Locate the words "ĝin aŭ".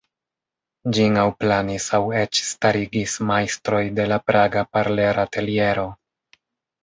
0.97-1.25